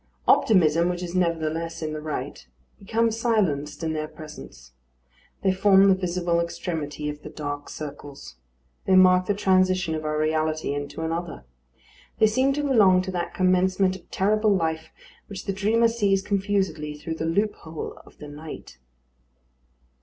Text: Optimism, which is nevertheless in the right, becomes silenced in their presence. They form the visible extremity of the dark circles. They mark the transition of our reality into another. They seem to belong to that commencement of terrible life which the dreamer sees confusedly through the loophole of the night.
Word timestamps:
Optimism, 0.27 0.89
which 0.89 1.03
is 1.03 1.13
nevertheless 1.13 1.83
in 1.83 1.93
the 1.93 2.01
right, 2.01 2.47
becomes 2.79 3.19
silenced 3.19 3.83
in 3.83 3.93
their 3.93 4.07
presence. 4.07 4.71
They 5.43 5.51
form 5.51 5.89
the 5.89 5.93
visible 5.93 6.39
extremity 6.39 7.07
of 7.07 7.21
the 7.21 7.29
dark 7.29 7.69
circles. 7.69 8.37
They 8.87 8.95
mark 8.95 9.27
the 9.27 9.35
transition 9.35 9.93
of 9.93 10.03
our 10.03 10.17
reality 10.17 10.73
into 10.73 11.01
another. 11.03 11.45
They 12.17 12.25
seem 12.25 12.51
to 12.53 12.63
belong 12.63 13.03
to 13.03 13.11
that 13.11 13.35
commencement 13.35 13.95
of 13.95 14.09
terrible 14.09 14.55
life 14.55 14.89
which 15.27 15.45
the 15.45 15.53
dreamer 15.53 15.87
sees 15.87 16.23
confusedly 16.23 16.95
through 16.97 17.17
the 17.17 17.25
loophole 17.25 18.01
of 18.03 18.17
the 18.17 18.27
night. 18.27 18.79